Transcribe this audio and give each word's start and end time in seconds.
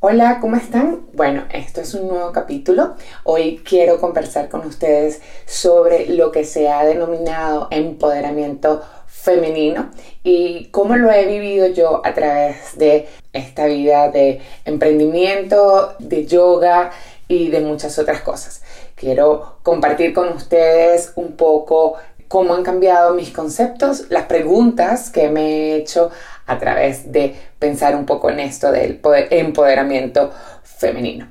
Hola, 0.00 0.38
¿cómo 0.40 0.54
están? 0.54 1.08
Bueno, 1.12 1.42
esto 1.50 1.80
es 1.80 1.92
un 1.92 2.06
nuevo 2.06 2.30
capítulo. 2.30 2.94
Hoy 3.24 3.60
quiero 3.68 4.00
conversar 4.00 4.48
con 4.48 4.64
ustedes 4.64 5.20
sobre 5.44 6.06
lo 6.10 6.30
que 6.30 6.44
se 6.44 6.68
ha 6.68 6.84
denominado 6.84 7.66
empoderamiento 7.72 8.80
femenino 9.08 9.90
y 10.22 10.66
cómo 10.66 10.96
lo 10.96 11.10
he 11.10 11.26
vivido 11.26 11.66
yo 11.66 12.00
a 12.06 12.14
través 12.14 12.78
de 12.78 13.08
esta 13.32 13.66
vida 13.66 14.08
de 14.08 14.40
emprendimiento, 14.64 15.94
de 15.98 16.26
yoga 16.26 16.92
y 17.26 17.48
de 17.48 17.58
muchas 17.58 17.98
otras 17.98 18.20
cosas. 18.20 18.62
Quiero 18.94 19.56
compartir 19.64 20.14
con 20.14 20.28
ustedes 20.28 21.10
un 21.16 21.32
poco 21.32 21.96
cómo 22.28 22.54
han 22.54 22.62
cambiado 22.62 23.14
mis 23.14 23.30
conceptos, 23.30 24.04
las 24.10 24.26
preguntas 24.26 25.10
que 25.10 25.28
me 25.28 25.40
he 25.40 25.76
hecho 25.76 26.10
a 26.48 26.58
través 26.58 27.12
de 27.12 27.36
pensar 27.58 27.94
un 27.94 28.04
poco 28.04 28.30
en 28.30 28.40
esto 28.40 28.72
del 28.72 29.00
empoderamiento 29.30 30.32
femenino. 30.64 31.28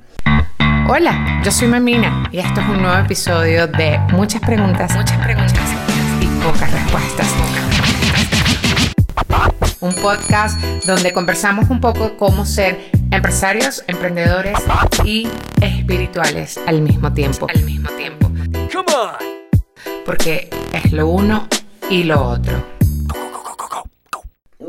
Hola, 0.88 1.40
yo 1.44 1.50
soy 1.50 1.68
Mamina 1.68 2.30
y 2.32 2.38
esto 2.38 2.60
es 2.62 2.68
un 2.68 2.80
nuevo 2.80 2.96
episodio 2.96 3.66
de 3.66 3.98
muchas 4.12 4.40
preguntas, 4.40 4.94
muchas 4.96 5.18
preguntas 5.18 5.70
y 6.20 6.26
pocas 6.42 6.72
respuestas. 6.72 7.34
Un 9.80 9.94
podcast 9.94 10.58
donde 10.86 11.12
conversamos 11.12 11.68
un 11.68 11.80
poco 11.80 12.16
cómo 12.16 12.46
ser 12.46 12.90
empresarios, 13.10 13.84
emprendedores 13.86 14.58
y 15.04 15.28
espirituales 15.60 16.58
al 16.66 16.80
mismo 16.80 17.12
tiempo. 17.12 17.46
Al 17.54 17.62
mismo 17.64 17.90
tiempo. 17.90 18.28
Come 18.72 18.94
on 18.94 19.38
porque 20.08 20.48
es 20.72 20.90
lo 20.90 21.06
uno 21.06 21.46
y 21.90 22.04
lo 22.04 22.24
otro. 22.24 22.77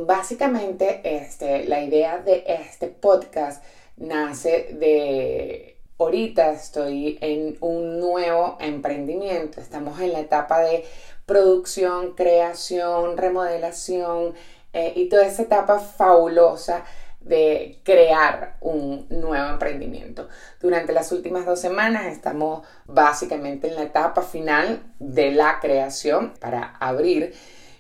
Básicamente, 0.10 1.02
este, 1.04 1.66
la 1.66 1.84
idea 1.84 2.18
de 2.18 2.44
este 2.48 2.88
podcast 2.88 3.64
nace 3.96 4.76
de 4.80 5.78
ahorita 6.00 6.50
estoy 6.50 7.20
en 7.22 7.58
un 7.60 8.00
nuevo 8.00 8.58
emprendimiento. 8.60 9.62
Estamos 9.62 10.00
en 10.00 10.14
la 10.14 10.22
etapa 10.22 10.62
de 10.62 10.84
producción, 11.28 12.16
creación, 12.16 13.18
remodelación 13.18 14.34
eh, 14.74 14.94
y 14.96 15.10
toda 15.10 15.28
esa 15.28 15.44
etapa 15.44 15.78
fabulosa 15.78 16.86
de 17.20 17.78
crear 17.84 18.58
un 18.62 19.06
nuevo 19.12 19.48
emprendimiento. 19.48 20.28
Durante 20.60 20.92
las 20.92 21.12
últimas 21.12 21.46
dos 21.46 21.60
semanas 21.60 22.08
estamos 22.08 22.66
básicamente 22.88 23.68
en 23.68 23.76
la 23.76 23.84
etapa 23.84 24.24
final 24.24 24.82
de 24.98 25.30
la 25.34 25.60
creación 25.60 26.34
para 26.40 26.78
abrir 26.80 27.36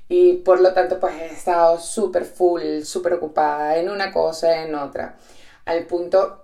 y 0.09 0.33
por 0.38 0.59
lo 0.59 0.73
tanto 0.73 0.99
pues 0.99 1.13
he 1.15 1.27
estado 1.27 1.79
súper 1.79 2.25
full, 2.25 2.81
súper 2.81 3.13
ocupada 3.13 3.77
en 3.77 3.89
una 3.89 4.11
cosa, 4.11 4.63
en 4.63 4.75
otra, 4.75 5.15
al 5.65 5.85
punto 5.85 6.43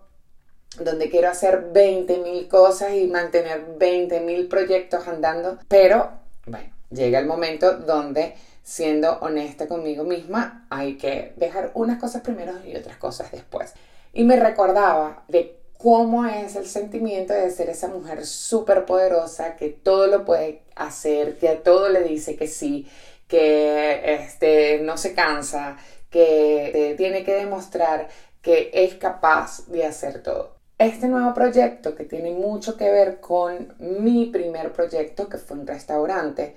donde 0.80 1.10
quiero 1.10 1.30
hacer 1.30 1.70
20 1.72 2.20
mil 2.20 2.48
cosas 2.48 2.94
y 2.94 3.08
mantener 3.08 3.66
20 3.78 4.20
mil 4.22 4.48
proyectos 4.48 5.08
andando, 5.08 5.58
pero 5.68 6.12
bueno, 6.46 6.70
llega 6.92 7.20
el 7.20 7.26
momento 7.26 7.74
donde 7.78 8.36
siendo 8.62 9.20
honesta 9.20 9.68
conmigo 9.68 10.04
misma, 10.04 10.66
hay 10.70 10.98
que 10.98 11.34
dejar 11.38 11.72
unas 11.76 12.00
cosas 12.00 12.22
primero 12.22 12.54
y 12.66 12.76
otras 12.76 12.98
cosas 12.98 13.32
después. 13.32 13.74
Y 14.12 14.24
me 14.24 14.38
recordaba 14.38 15.24
de 15.28 15.60
cómo 15.78 16.26
es 16.26 16.56
el 16.56 16.66
sentimiento 16.66 17.34
de 17.34 17.52
ser 17.52 17.70
esa 17.70 17.90
mujer 17.90 18.26
súper 18.26 18.86
poderosa 18.86 19.56
que 19.56 19.70
todo 19.70 20.08
lo 20.08 20.26
puede 20.26 20.64
hacer, 20.76 21.38
que 21.38 21.50
a 21.50 21.62
todo 21.62 21.90
le 21.90 22.02
dice 22.02 22.36
que 22.36 22.48
sí, 22.48 22.88
que 23.28 24.16
este, 24.16 24.80
no 24.80 24.98
se 24.98 25.14
cansa, 25.14 25.78
que 26.10 26.96
tiene 26.98 27.24
que 27.24 27.34
demostrar 27.34 28.08
que 28.42 28.72
es 28.74 28.96
capaz 28.96 29.68
de 29.68 29.86
hacer 29.86 30.22
todo. 30.22 30.56
Este 30.78 31.08
nuevo 31.08 31.34
proyecto 31.34 31.96
que 31.96 32.04
tiene 32.04 32.32
mucho 32.32 32.78
que 32.78 32.90
ver 32.90 33.20
con 33.20 33.74
mi 33.80 34.28
primer 34.28 34.72
proyecto, 34.72 35.30
que 35.30 35.38
fue 35.38 35.58
un 35.58 35.66
restaurante, 35.66 36.56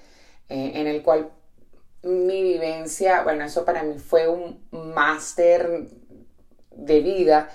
eh, 0.48 0.72
en 0.74 0.86
el 0.86 1.02
cual 1.02 1.30
mi 2.02 2.42
vivencia, 2.42 3.22
bueno, 3.22 3.44
eso 3.44 3.64
para 3.64 3.82
mí 3.82 3.98
fue 3.98 4.28
un 4.28 4.66
máster 4.70 5.88
de 6.72 7.00
vida, 7.00 7.48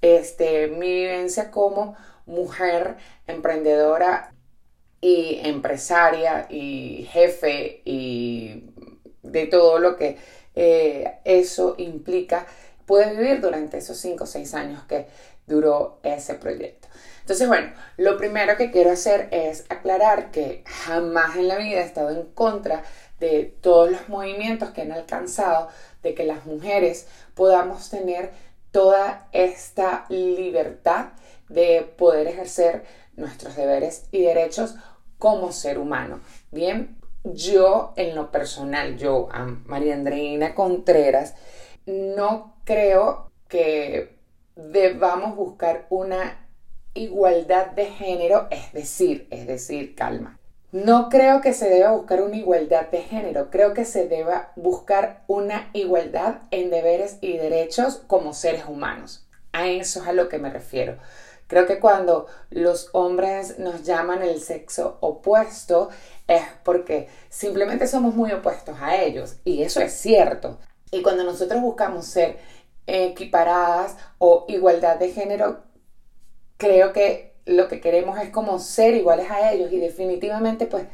este, 0.00 0.68
mi 0.68 0.88
vivencia 0.88 1.50
como 1.50 1.96
mujer 2.26 2.96
emprendedora 3.26 4.33
y 5.04 5.38
empresaria 5.42 6.46
y 6.48 7.06
jefe 7.12 7.82
y 7.84 8.70
de 9.22 9.44
todo 9.44 9.78
lo 9.78 9.98
que 9.98 10.16
eh, 10.54 11.18
eso 11.26 11.74
implica, 11.76 12.46
pude 12.86 13.14
vivir 13.14 13.42
durante 13.42 13.76
esos 13.76 13.98
5 13.98 14.24
o 14.24 14.26
6 14.26 14.54
años 14.54 14.82
que 14.84 15.06
duró 15.46 15.98
ese 16.02 16.36
proyecto. 16.36 16.88
Entonces, 17.20 17.46
bueno, 17.48 17.70
lo 17.98 18.16
primero 18.16 18.56
que 18.56 18.70
quiero 18.70 18.92
hacer 18.92 19.28
es 19.30 19.66
aclarar 19.68 20.30
que 20.30 20.64
jamás 20.64 21.36
en 21.36 21.48
la 21.48 21.58
vida 21.58 21.82
he 21.82 21.84
estado 21.84 22.08
en 22.08 22.22
contra 22.32 22.82
de 23.20 23.54
todos 23.60 23.90
los 23.90 24.08
movimientos 24.08 24.70
que 24.70 24.80
han 24.80 24.92
alcanzado 24.92 25.68
de 26.02 26.14
que 26.14 26.24
las 26.24 26.46
mujeres 26.46 27.08
podamos 27.34 27.90
tener 27.90 28.30
toda 28.70 29.28
esta 29.32 30.06
libertad 30.08 31.08
de 31.50 31.82
poder 31.98 32.26
ejercer 32.26 32.84
nuestros 33.16 33.54
deberes 33.54 34.06
y 34.10 34.22
derechos 34.22 34.76
como 35.18 35.52
ser 35.52 35.78
humano. 35.78 36.20
Bien, 36.50 36.96
yo 37.24 37.92
en 37.96 38.14
lo 38.14 38.30
personal, 38.30 38.96
yo, 38.98 39.28
María 39.64 39.94
Andreina 39.94 40.54
Contreras, 40.54 41.34
no 41.86 42.56
creo 42.64 43.30
que 43.48 44.18
debamos 44.56 45.36
buscar 45.36 45.86
una 45.90 46.48
igualdad 46.94 47.72
de 47.72 47.86
género, 47.86 48.46
es 48.50 48.72
decir, 48.72 49.26
es 49.30 49.46
decir, 49.46 49.94
calma. 49.94 50.38
No 50.70 51.08
creo 51.08 51.40
que 51.40 51.52
se 51.52 51.68
deba 51.68 51.92
buscar 51.92 52.20
una 52.22 52.36
igualdad 52.36 52.88
de 52.90 53.02
género, 53.02 53.48
creo 53.50 53.74
que 53.74 53.84
se 53.84 54.08
deba 54.08 54.52
buscar 54.56 55.22
una 55.28 55.70
igualdad 55.72 56.42
en 56.50 56.70
deberes 56.70 57.18
y 57.20 57.36
derechos 57.36 58.02
como 58.06 58.32
seres 58.32 58.64
humanos. 58.66 59.28
A 59.52 59.68
eso 59.68 60.02
es 60.02 60.08
a 60.08 60.12
lo 60.12 60.28
que 60.28 60.38
me 60.38 60.50
refiero. 60.50 60.96
Creo 61.46 61.66
que 61.66 61.78
cuando 61.78 62.26
los 62.50 62.88
hombres 62.92 63.58
nos 63.58 63.82
llaman 63.82 64.22
el 64.22 64.40
sexo 64.40 64.98
opuesto 65.00 65.90
es 66.26 66.42
porque 66.64 67.08
simplemente 67.28 67.86
somos 67.86 68.14
muy 68.14 68.32
opuestos 68.32 68.76
a 68.80 68.96
ellos 69.02 69.36
y 69.44 69.62
eso 69.62 69.80
es 69.80 69.92
cierto. 69.92 70.58
Y 70.90 71.02
cuando 71.02 71.24
nosotros 71.24 71.60
buscamos 71.60 72.06
ser 72.06 72.38
equiparadas 72.86 73.96
o 74.18 74.46
igualdad 74.48 74.98
de 74.98 75.10
género, 75.10 75.62
creo 76.56 76.92
que 76.92 77.34
lo 77.46 77.68
que 77.68 77.80
queremos 77.80 78.18
es 78.20 78.30
como 78.30 78.58
ser 78.58 78.94
iguales 78.94 79.30
a 79.30 79.52
ellos 79.52 79.70
y 79.72 79.78
definitivamente 79.78 80.66
pues 80.66 80.86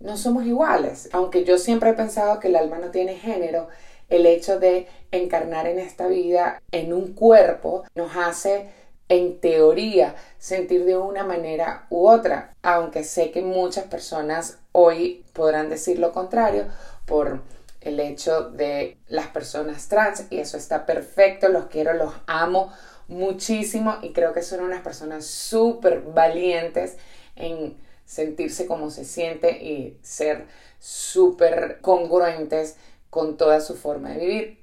no 0.00 0.16
somos 0.16 0.44
iguales. 0.44 1.08
Aunque 1.12 1.44
yo 1.44 1.58
siempre 1.58 1.90
he 1.90 1.94
pensado 1.94 2.38
que 2.38 2.48
el 2.48 2.56
alma 2.56 2.78
no 2.78 2.90
tiene 2.90 3.14
género, 3.14 3.68
el 4.08 4.26
hecho 4.26 4.58
de 4.60 4.86
encarnar 5.10 5.66
en 5.66 5.78
esta 5.78 6.06
vida 6.06 6.62
en 6.70 6.92
un 6.92 7.14
cuerpo 7.14 7.84
nos 7.94 8.14
hace 8.16 8.68
en 9.08 9.40
teoría 9.40 10.16
sentir 10.38 10.84
de 10.84 10.96
una 10.96 11.24
manera 11.24 11.86
u 11.90 12.08
otra, 12.08 12.54
aunque 12.62 13.04
sé 13.04 13.30
que 13.30 13.42
muchas 13.42 13.84
personas 13.84 14.58
hoy 14.72 15.24
podrán 15.32 15.68
decir 15.68 15.98
lo 15.98 16.12
contrario 16.12 16.66
por 17.04 17.42
el 17.80 18.00
hecho 18.00 18.50
de 18.50 18.98
las 19.06 19.28
personas 19.28 19.88
trans 19.88 20.24
y 20.30 20.38
eso 20.38 20.56
está 20.56 20.86
perfecto, 20.86 21.48
los 21.48 21.66
quiero, 21.66 21.92
los 21.92 22.12
amo 22.26 22.72
muchísimo 23.06 23.98
y 24.02 24.12
creo 24.12 24.32
que 24.32 24.42
son 24.42 24.60
unas 24.60 24.82
personas 24.82 25.24
súper 25.24 26.00
valientes 26.00 26.96
en 27.36 27.76
sentirse 28.04 28.66
como 28.66 28.90
se 28.90 29.04
siente 29.04 29.62
y 29.62 29.98
ser 30.02 30.46
súper 30.80 31.80
congruentes 31.80 32.76
con 33.10 33.36
toda 33.36 33.60
su 33.60 33.76
forma 33.76 34.10
de 34.10 34.18
vivir. 34.18 34.58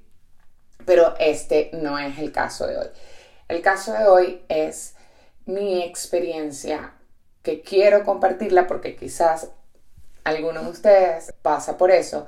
Pero 0.85 1.15
este 1.19 1.69
no 1.73 1.97
es 1.97 2.19
el 2.19 2.33
caso 2.33 2.67
de 2.67 2.77
hoy. 2.77 2.87
El 3.53 3.61
caso 3.61 3.93
de 3.93 4.07
hoy 4.07 4.41
es 4.49 4.95
mi 5.45 5.83
experiencia 5.83 6.95
que 7.43 7.61
quiero 7.61 8.03
compartirla 8.03 8.65
porque 8.65 8.95
quizás 8.95 9.51
alguno 10.23 10.63
de 10.63 10.69
ustedes 10.71 11.31
pasa 11.43 11.77
por 11.77 11.91
eso. 11.91 12.25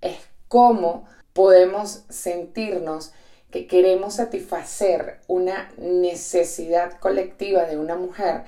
Es 0.00 0.16
cómo 0.48 1.06
podemos 1.34 2.04
sentirnos 2.08 3.12
que 3.50 3.66
queremos 3.66 4.14
satisfacer 4.14 5.20
una 5.26 5.70
necesidad 5.76 6.98
colectiva 7.00 7.64
de 7.64 7.76
una 7.76 7.96
mujer 7.96 8.44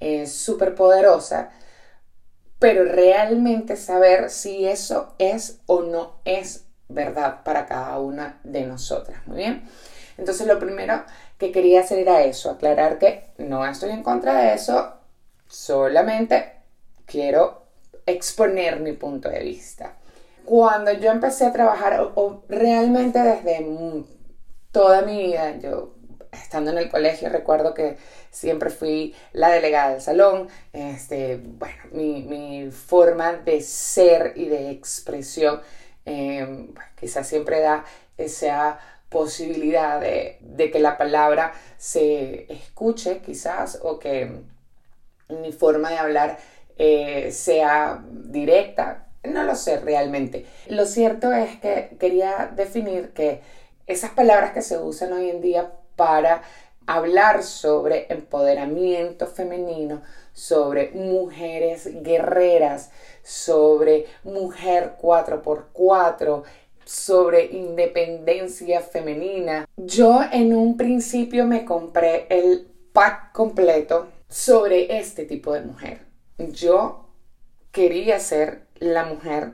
eh, 0.00 0.26
súper 0.26 0.74
poderosa, 0.74 1.52
pero 2.58 2.86
realmente 2.86 3.76
saber 3.76 4.30
si 4.30 4.66
eso 4.66 5.14
es 5.18 5.60
o 5.66 5.82
no 5.82 6.18
es 6.24 6.64
verdad 6.88 7.44
para 7.44 7.66
cada 7.66 8.00
una 8.00 8.40
de 8.42 8.66
nosotras. 8.66 9.24
Muy 9.28 9.36
bien. 9.36 9.62
Entonces 10.18 10.46
lo 10.46 10.58
primero 10.58 11.04
que 11.38 11.52
quería 11.52 11.80
hacer 11.80 12.00
era 12.00 12.24
eso, 12.24 12.50
aclarar 12.50 12.98
que 12.98 13.30
no 13.38 13.64
estoy 13.64 13.90
en 13.90 14.02
contra 14.02 14.42
de 14.42 14.54
eso, 14.54 14.94
solamente 15.46 16.52
quiero 17.06 17.62
exponer 18.04 18.80
mi 18.80 18.92
punto 18.92 19.28
de 19.28 19.40
vista. 19.40 19.94
Cuando 20.44 20.92
yo 20.92 21.10
empecé 21.10 21.46
a 21.46 21.52
trabajar, 21.52 22.12
o 22.14 22.42
realmente 22.48 23.18
desde 23.20 23.64
toda 24.72 25.02
mi 25.02 25.26
vida, 25.26 25.56
yo 25.58 25.94
estando 26.32 26.70
en 26.70 26.78
el 26.78 26.90
colegio 26.90 27.28
recuerdo 27.28 27.74
que 27.74 27.96
siempre 28.30 28.70
fui 28.70 29.14
la 29.32 29.50
delegada 29.50 29.92
del 29.92 30.00
salón. 30.00 30.48
Este, 30.72 31.36
bueno, 31.36 31.82
mi, 31.92 32.70
forma 32.70 33.34
de 33.34 33.60
ser 33.60 34.32
y 34.36 34.46
de 34.46 34.70
expresión 34.70 35.60
eh, 36.04 36.68
quizás 36.98 37.26
siempre 37.26 37.60
da 37.60 37.84
esa 38.16 38.78
posibilidad 39.08 40.00
de, 40.00 40.70
que 40.70 40.78
la 40.80 40.98
palabra 40.98 41.52
se 41.76 42.52
escuche 42.52 43.20
quizás 43.20 43.78
o 43.82 43.98
que 43.98 44.42
mi 45.28 45.52
forma 45.52 45.90
de 45.90 45.98
hablar 45.98 46.38
eh, 46.76 47.30
sea 47.32 48.02
directa. 48.10 49.06
No 49.24 49.42
lo 49.42 49.54
sé 49.54 49.80
realmente. 49.80 50.46
Lo 50.68 50.86
cierto 50.86 51.32
es 51.32 51.58
que 51.60 51.96
quería 51.98 52.50
definir 52.54 53.10
que 53.10 53.40
esas 53.86 54.10
palabras 54.10 54.52
que 54.52 54.62
se 54.62 54.78
usan 54.78 55.12
hoy 55.12 55.30
en 55.30 55.40
día 55.40 55.72
para 55.96 56.42
hablar 56.86 57.42
sobre 57.42 58.06
empoderamiento 58.10 59.26
femenino, 59.26 60.02
sobre 60.32 60.90
mujeres 60.92 62.02
guerreras, 62.02 62.90
sobre 63.22 64.06
mujer 64.24 64.94
4x4, 65.00 66.44
sobre 66.88 67.44
independencia 67.44 68.80
femenina. 68.80 69.68
Yo 69.76 70.22
en 70.32 70.54
un 70.54 70.78
principio 70.78 71.44
me 71.44 71.66
compré 71.66 72.26
el 72.30 72.66
pack 72.94 73.32
completo 73.32 74.08
sobre 74.26 74.98
este 74.98 75.26
tipo 75.26 75.52
de 75.52 75.60
mujer. 75.60 76.06
Yo 76.38 77.10
quería 77.72 78.18
ser 78.20 78.62
la 78.76 79.04
mujer 79.04 79.52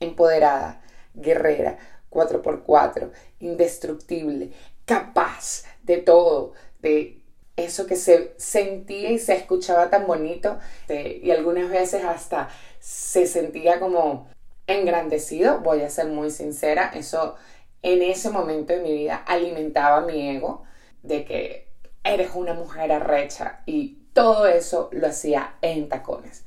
empoderada, 0.00 0.82
guerrera, 1.12 1.76
4x4, 2.08 3.10
indestructible, 3.40 4.52
capaz 4.86 5.64
de 5.82 5.98
todo, 5.98 6.54
de 6.80 7.20
eso 7.56 7.86
que 7.86 7.96
se 7.96 8.32
sentía 8.38 9.10
y 9.10 9.18
se 9.18 9.34
escuchaba 9.34 9.90
tan 9.90 10.06
bonito 10.06 10.58
y 10.88 11.30
algunas 11.30 11.70
veces 11.70 12.02
hasta 12.02 12.48
se 12.80 13.26
sentía 13.26 13.78
como 13.78 14.32
engrandecido, 14.66 15.60
voy 15.60 15.82
a 15.82 15.90
ser 15.90 16.06
muy 16.06 16.30
sincera, 16.30 16.90
eso 16.94 17.36
en 17.82 18.02
ese 18.02 18.30
momento 18.30 18.72
de 18.72 18.80
mi 18.80 18.92
vida 18.92 19.16
alimentaba 19.26 20.00
mi 20.00 20.30
ego 20.30 20.64
de 21.02 21.24
que 21.24 21.68
eres 22.02 22.30
una 22.34 22.54
mujer 22.54 22.92
arrecha 22.92 23.62
y 23.66 23.98
todo 24.12 24.46
eso 24.46 24.88
lo 24.92 25.06
hacía 25.06 25.56
en 25.60 25.88
tacones. 25.88 26.44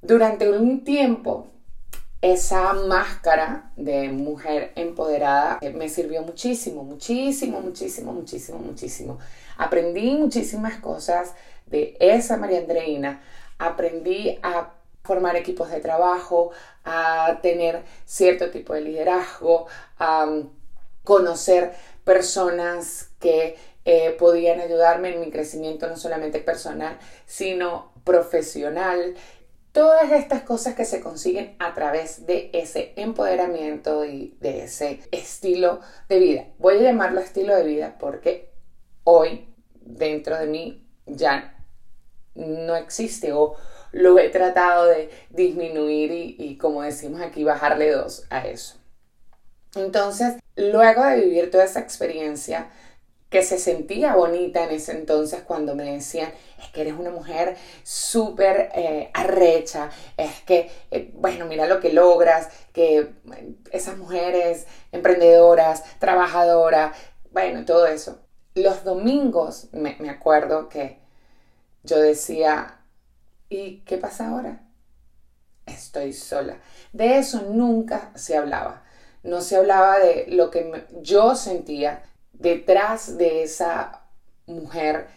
Durante 0.00 0.48
un 0.48 0.84
tiempo 0.84 1.48
esa 2.20 2.72
máscara 2.72 3.70
de 3.76 4.08
mujer 4.08 4.72
empoderada 4.74 5.60
me 5.74 5.88
sirvió 5.88 6.22
muchísimo, 6.22 6.82
muchísimo, 6.82 7.60
muchísimo, 7.60 8.12
muchísimo, 8.12 8.58
muchísimo. 8.58 9.18
Aprendí 9.56 10.16
muchísimas 10.16 10.78
cosas 10.78 11.34
de 11.66 11.96
esa 12.00 12.36
María 12.36 12.58
Andreina. 12.58 13.20
Aprendí 13.58 14.38
a 14.42 14.72
formar 15.08 15.36
equipos 15.36 15.70
de 15.70 15.80
trabajo, 15.80 16.50
a 16.84 17.38
tener 17.40 17.82
cierto 18.04 18.50
tipo 18.50 18.74
de 18.74 18.82
liderazgo, 18.82 19.66
a 19.98 20.42
conocer 21.02 21.72
personas 22.04 23.08
que 23.18 23.56
eh, 23.86 24.14
podían 24.18 24.60
ayudarme 24.60 25.14
en 25.14 25.20
mi 25.20 25.30
crecimiento 25.30 25.88
no 25.88 25.96
solamente 25.96 26.40
personal, 26.40 26.98
sino 27.24 27.90
profesional 28.04 29.14
todas 29.72 30.12
estas 30.12 30.42
cosas 30.42 30.74
que 30.74 30.84
se 30.84 31.00
consiguen 31.00 31.56
a 31.58 31.72
través 31.72 32.26
de 32.26 32.50
ese 32.52 32.92
empoderamiento 32.96 34.04
y 34.04 34.36
de 34.40 34.64
ese 34.64 35.00
estilo 35.10 35.80
de 36.10 36.18
vida. 36.18 36.44
Voy 36.58 36.76
a 36.76 36.82
llamarlo 36.82 37.20
estilo 37.20 37.56
de 37.56 37.64
vida 37.64 37.96
porque 37.98 38.52
hoy 39.04 39.48
dentro 39.80 40.38
de 40.38 40.46
mí 40.46 40.86
ya 41.06 41.54
no 42.34 42.76
existe 42.76 43.32
o 43.32 43.56
lo 43.92 44.18
he 44.18 44.28
tratado 44.28 44.86
de 44.86 45.10
disminuir 45.30 46.12
y, 46.12 46.56
como 46.58 46.82
decimos 46.82 47.20
aquí, 47.20 47.44
bajarle 47.44 47.90
dos 47.90 48.24
a 48.30 48.46
eso. 48.46 48.76
Entonces, 49.74 50.34
luego 50.56 51.04
de 51.04 51.20
vivir 51.20 51.50
toda 51.50 51.64
esa 51.64 51.80
experiencia, 51.80 52.70
que 53.30 53.42
se 53.42 53.58
sentía 53.58 54.14
bonita 54.14 54.64
en 54.64 54.70
ese 54.70 54.92
entonces 54.92 55.42
cuando 55.42 55.74
me 55.74 55.92
decían, 55.92 56.32
es 56.58 56.68
que 56.70 56.80
eres 56.80 56.94
una 56.94 57.10
mujer 57.10 57.56
súper 57.82 58.70
eh, 58.74 59.10
arrecha, 59.12 59.90
es 60.16 60.40
que, 60.42 60.70
eh, 60.90 61.10
bueno, 61.14 61.46
mira 61.46 61.66
lo 61.66 61.78
que 61.80 61.92
logras, 61.92 62.48
que 62.72 63.10
esas 63.70 63.98
mujeres 63.98 64.66
emprendedoras, 64.92 65.84
trabajadoras, 65.98 66.96
bueno, 67.30 67.64
todo 67.66 67.86
eso. 67.86 68.18
Los 68.54 68.82
domingos 68.82 69.68
me, 69.72 69.96
me 70.00 70.08
acuerdo 70.08 70.70
que 70.70 70.98
yo 71.82 71.98
decía, 72.00 72.77
¿y 73.48 73.80
qué 73.80 73.98
pasa 73.98 74.28
ahora? 74.28 74.62
Estoy 75.66 76.12
sola. 76.12 76.58
De 76.92 77.18
eso 77.18 77.42
nunca 77.42 78.10
se 78.14 78.36
hablaba. 78.36 78.84
No 79.22 79.40
se 79.40 79.56
hablaba 79.56 79.98
de 79.98 80.26
lo 80.28 80.50
que 80.50 80.86
yo 81.02 81.34
sentía 81.34 82.02
detrás 82.32 83.18
de 83.18 83.42
esa 83.42 84.02
mujer 84.46 85.08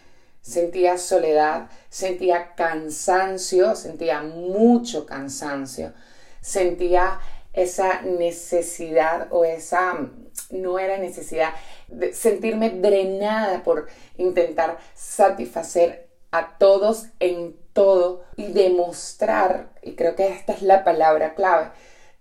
sentía 0.42 0.98
soledad, 0.98 1.70
sentía 1.88 2.54
cansancio, 2.54 3.74
sentía 3.76 4.22
mucho 4.22 5.06
cansancio, 5.06 5.92
sentía 6.40 7.20
esa 7.52 8.02
necesidad 8.02 9.28
o 9.30 9.44
esa, 9.44 10.10
no 10.50 10.78
era 10.78 10.98
necesidad, 10.98 11.54
de 11.88 12.12
sentirme 12.12 12.70
drenada 12.70 13.62
por 13.62 13.86
intentar 14.16 14.78
satisfacer 14.94 16.08
a 16.32 16.58
todos 16.58 17.06
en 17.20 17.56
todo 17.72 18.24
y 18.36 18.52
demostrar, 18.52 19.70
y 19.82 19.94
creo 19.94 20.14
que 20.14 20.28
esta 20.28 20.52
es 20.52 20.62
la 20.62 20.84
palabra 20.84 21.34
clave, 21.34 21.70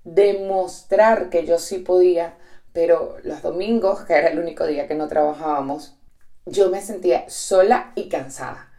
demostrar 0.04 1.30
que 1.30 1.46
yo 1.46 1.60
sí 1.60 1.80
podía 1.80 2.36
pero 2.74 3.18
los 3.24 3.42
domingos, 3.42 4.02
que 4.02 4.14
era 4.14 4.30
el 4.30 4.40
único 4.40 4.66
día 4.66 4.88
que 4.88 4.96
no 4.96 5.08
trabajábamos, 5.08 5.98
yo 6.46 6.70
me 6.70 6.82
sentía 6.82 7.30
sola 7.30 7.92
y 7.96 8.10
cansada. 8.10 8.70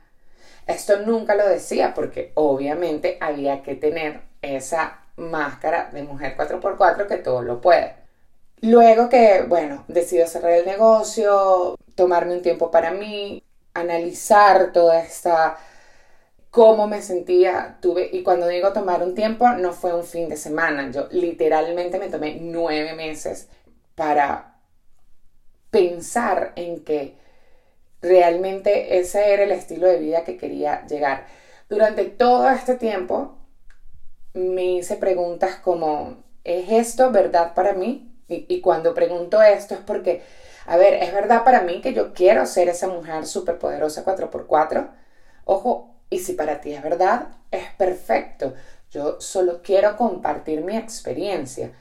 Esto 0.67 1.01
nunca 1.01 1.35
lo 1.35 1.47
decía 1.47 1.93
porque 1.95 2.33
obviamente 2.35 3.19
había 3.21 3.63
que 3.63 3.75
tener 3.75 4.23
esa 4.41 5.01
máscara 5.17 5.91
de 5.93 6.03
mujer 6.05 6.37
4x4 6.37 7.07
que 7.07 7.19
todo 7.19 7.43
lo 7.43 7.61
puede. 7.61 7.95
Luego 8.61 9.09
que, 9.09 9.45
bueno, 9.47 9.85
decido 9.89 10.27
cerrar 10.27 10.53
el 10.53 10.65
negocio, 10.65 11.77
tomarme 11.97 12.35
un 12.35 12.43
tiempo 12.43 12.71
para 12.71 12.93
mí, 12.93 13.43
analizar 13.75 14.73
toda 14.73 15.01
esta 15.01 15.59
cómo 16.53 16.87
me 16.87 17.01
sentía, 17.01 17.79
tuve, 17.81 18.11
y 18.13 18.23
cuando 18.23 18.47
digo 18.47 18.75
tomar 18.75 19.03
un 19.03 19.15
tiempo, 19.15 19.49
no 19.53 19.73
fue 19.73 19.95
un 19.95 20.05
fin 20.05 20.29
de 20.29 20.37
semana, 20.37 20.91
yo 20.91 21.09
literalmente 21.11 21.99
me 21.99 22.11
tomé 22.11 22.37
nueve 22.43 22.93
meses 22.93 23.49
para 23.95 24.57
pensar 25.71 26.53
en 26.57 26.85
que 26.85 27.17
realmente 28.03 28.99
ese 28.99 29.33
era 29.33 29.45
el 29.45 29.53
estilo 29.53 29.87
de 29.87 29.99
vida 29.99 30.25
que 30.25 30.37
quería 30.37 30.87
llegar. 30.87 31.25
Durante 31.71 32.05
todo 32.05 32.51
este 32.51 32.75
tiempo 32.75 33.39
me 34.35 34.65
hice 34.75 34.97
preguntas 34.97 35.57
como, 35.57 36.23
¿es 36.45 36.71
esto 36.71 37.11
verdad 37.11 37.55
para 37.55 37.73
mí? 37.73 38.15
Y, 38.29 38.61
cuando 38.61 38.93
pregunto 38.93 39.41
esto 39.41 39.73
es 39.73 39.81
porque, 39.81 40.23
a 40.67 40.77
ver, 40.77 40.95
¿es 41.03 41.15
verdad 41.15 41.45
para 41.45 41.63
mí 41.63 41.81
que 41.81 41.95
yo 41.95 42.13
quiero 42.13 42.45
ser 42.45 42.69
esa 42.69 42.89
mujer 42.89 43.27
superpoderosa 43.27 44.05
4x4? 44.05 44.91
Ojo, 45.47 45.92
y 46.13 46.19
si 46.19 46.35
para 46.35 46.61
ti 46.61 46.73
es 46.73 46.83
verdad, 46.83 47.29
es 47.51 47.71
perfecto. 47.77 48.55
Yo 48.91 49.21
solo 49.21 49.63
quiero 49.63 49.97
compartir 49.97 50.63
mi 50.63 50.77
experiencia. 50.77 51.73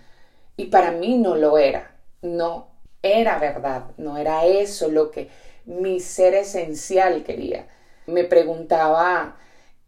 Y 0.58 0.66
para 0.66 0.92
mí 0.92 1.18
no 1.18 1.36
lo 1.36 1.58
era 1.58 1.92
no 2.22 2.68
era 3.02 3.40
verdad, 3.40 3.86
no 3.98 4.18
era 4.18 4.46
eso 4.46 4.90
lo 4.90 5.12
que 5.12 5.30
mi 5.66 6.00
ser 6.00 6.36
esencial 6.36 7.24
quería. 7.24 7.68
Me 8.06 8.24
preguntaba, 8.24 9.38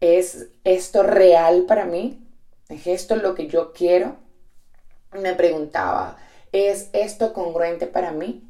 ¿es 0.00 0.48
esto 0.64 1.02
real 1.02 1.64
para 1.66 1.84
mí? 1.84 2.26
¿Es 2.68 2.86
esto 2.86 3.16
lo 3.16 3.34
que 3.34 3.46
yo 3.46 3.72
quiero? 3.72 4.16
Me 5.12 5.34
preguntaba, 5.34 6.16
¿es 6.52 6.90
esto 6.92 7.32
congruente 7.32 7.86
para 7.86 8.12
mí? 8.12 8.48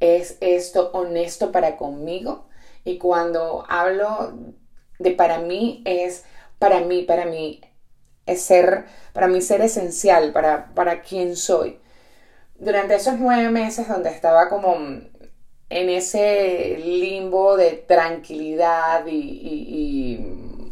¿Es 0.00 0.38
esto 0.40 0.90
honesto 0.92 1.52
para 1.52 1.76
conmigo? 1.76 2.46
Y 2.84 2.96
cuando 2.96 3.64
hablo 3.68 4.32
de 5.00 5.10
para 5.10 5.38
mí 5.38 5.82
es 5.84 6.24
para 6.60 6.80
mí, 6.80 7.02
para 7.02 7.24
mí 7.24 7.60
es 8.26 8.42
ser, 8.42 8.84
para 9.12 9.26
mí 9.26 9.40
ser 9.40 9.62
esencial, 9.62 10.32
para, 10.32 10.72
para 10.74 11.00
quien 11.00 11.34
soy. 11.34 11.80
Durante 12.54 12.94
esos 12.94 13.14
nueve 13.18 13.48
meses 13.50 13.88
donde 13.88 14.10
estaba 14.10 14.50
como 14.50 14.74
en 14.74 15.88
ese 15.88 16.76
limbo 16.84 17.56
de 17.56 17.72
tranquilidad 17.88 19.06
y, 19.06 20.18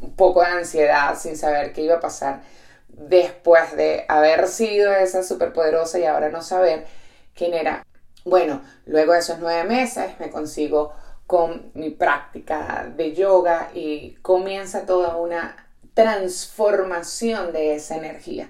un 0.02 0.14
poco 0.14 0.42
de 0.42 0.48
ansiedad 0.48 1.18
sin 1.18 1.36
saber 1.36 1.72
qué 1.72 1.82
iba 1.82 1.96
a 1.96 2.00
pasar 2.00 2.42
después 2.88 3.76
de 3.76 4.04
haber 4.08 4.46
sido 4.48 4.92
esa 4.92 5.22
superpoderosa 5.22 5.98
y 5.98 6.04
ahora 6.04 6.28
no 6.28 6.42
saber 6.42 6.86
quién 7.34 7.54
era, 7.54 7.84
Bueno, 8.24 8.60
luego 8.84 9.12
de 9.14 9.20
esos 9.20 9.38
nueve 9.38 9.64
meses 9.64 10.10
me 10.18 10.30
consigo 10.30 10.92
con 11.28 11.72
mi 11.74 11.90
práctica 11.90 12.90
de 12.96 13.14
yoga 13.14 13.70
y 13.74 14.14
comienza 14.22 14.86
toda 14.86 15.18
una 15.18 15.68
transformación 15.92 17.52
de 17.52 17.74
esa 17.74 17.98
energía, 17.98 18.48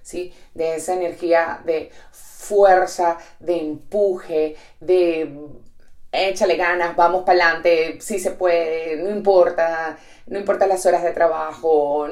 ¿sí? 0.00 0.32
De 0.54 0.76
esa 0.76 0.94
energía 0.94 1.60
de 1.64 1.90
fuerza, 2.12 3.18
de 3.40 3.58
empuje, 3.58 4.56
de 4.78 5.48
échale 6.12 6.54
ganas, 6.56 6.94
vamos 6.94 7.24
para 7.24 7.46
adelante, 7.46 8.00
sí 8.00 8.20
se 8.20 8.30
puede, 8.30 8.96
no 9.02 9.10
importa, 9.10 9.98
no 10.26 10.38
importa 10.38 10.68
las 10.68 10.86
horas 10.86 11.02
de 11.02 11.10
trabajo. 11.10 12.06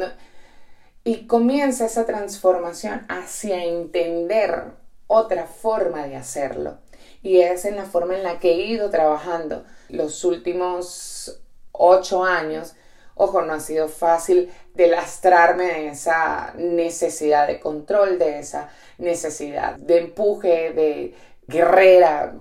Y 1.04 1.28
comienza 1.28 1.86
esa 1.86 2.06
transformación 2.06 3.06
hacia 3.08 3.64
entender 3.64 4.64
otra 5.06 5.46
forma 5.46 6.08
de 6.08 6.16
hacerlo. 6.16 6.78
Y 7.22 7.40
es 7.40 7.64
en 7.64 7.76
la 7.76 7.84
forma 7.84 8.16
en 8.16 8.22
la 8.22 8.38
que 8.38 8.52
he 8.52 8.66
ido 8.66 8.90
trabajando 8.90 9.64
los 9.88 10.24
últimos 10.24 11.40
ocho 11.72 12.24
años. 12.24 12.74
Ojo, 13.14 13.42
no 13.42 13.54
ha 13.54 13.60
sido 13.60 13.88
fácil 13.88 14.50
delastrarme 14.74 15.64
de 15.64 15.88
esa 15.88 16.54
necesidad 16.56 17.48
de 17.48 17.58
control, 17.58 18.18
de 18.18 18.38
esa 18.38 18.70
necesidad 18.98 19.76
de 19.76 19.98
empuje, 19.98 20.72
de 20.72 21.14
guerrera. 21.46 22.34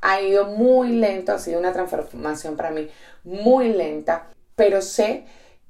Ha 0.00 0.20
ido 0.20 0.46
muy 0.46 0.90
lento, 0.90 1.32
ha 1.32 1.38
sido 1.38 1.60
una 1.60 1.72
transformación 1.72 2.56
para 2.56 2.70
mí 2.70 2.88
muy 3.22 3.68
lenta, 3.72 4.28
pero 4.56 4.82
sé 4.82 5.24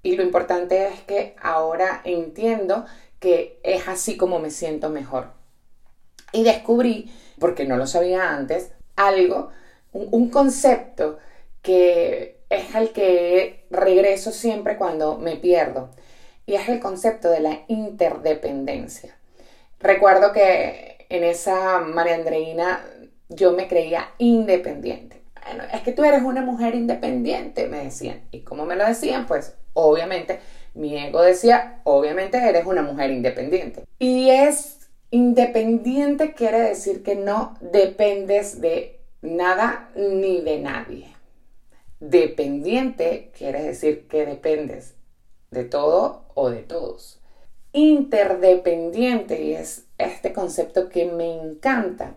y 0.06 0.14
lo 0.14 0.22
importante 0.22 0.86
es 0.86 1.00
que 1.00 1.34
ahora 1.42 2.00
entiendo 2.04 2.84
que 3.18 3.58
es 3.64 3.88
así 3.88 4.16
como 4.16 4.38
me 4.38 4.50
siento 4.50 4.88
mejor. 4.88 5.32
Y 6.32 6.44
descubrí, 6.44 7.12
porque 7.38 7.64
no 7.64 7.76
lo 7.76 7.86
sabía 7.86 8.30
antes, 8.30 8.72
algo, 8.96 9.50
un, 9.92 10.30
concepto 10.30 11.18
que 11.62 12.40
es 12.48 12.74
al 12.74 12.90
que 12.90 13.66
regreso 13.70 14.32
siempre 14.32 14.76
cuando 14.76 15.18
me 15.18 15.36
pierdo 15.36 15.90
y 16.46 16.54
es 16.54 16.68
el 16.68 16.80
concepto 16.80 17.30
de 17.30 17.40
la 17.40 17.60
interdependencia. 17.68 19.16
Recuerdo 19.80 20.32
que 20.32 21.06
en 21.08 21.24
esa 21.24 21.80
María 21.80 22.14
Andreina 22.14 22.84
yo 23.28 23.52
me 23.52 23.68
creía 23.68 24.10
independiente. 24.18 25.22
Bueno, 25.44 25.64
es 25.72 25.82
que 25.82 25.92
tú 25.92 26.04
eres 26.04 26.22
una 26.22 26.42
mujer 26.42 26.74
independiente, 26.74 27.68
me 27.68 27.84
decían. 27.84 28.22
¿Y 28.30 28.40
cómo 28.40 28.64
me 28.64 28.76
lo 28.76 28.86
decían? 28.86 29.26
Pues 29.26 29.54
obviamente 29.74 30.40
mi 30.74 30.96
ego 30.96 31.22
decía, 31.22 31.80
obviamente 31.84 32.38
eres 32.38 32.66
una 32.66 32.82
mujer 32.82 33.10
independiente. 33.10 33.84
Y 33.98 34.30
es 34.30 34.75
independiente 35.10 36.34
quiere 36.34 36.60
decir 36.60 37.02
que 37.02 37.14
no 37.14 37.56
dependes 37.60 38.60
de 38.60 39.00
nada 39.22 39.90
ni 39.94 40.40
de 40.40 40.58
nadie. 40.60 41.08
Dependiente 42.00 43.32
quiere 43.36 43.62
decir 43.62 44.06
que 44.08 44.26
dependes 44.26 44.94
de 45.50 45.64
todo 45.64 46.26
o 46.34 46.50
de 46.50 46.62
todos. 46.62 47.20
Interdependiente, 47.72 49.42
y 49.42 49.54
es 49.54 49.86
este 49.98 50.32
concepto 50.32 50.88
que 50.88 51.06
me 51.06 51.34
encanta, 51.34 52.16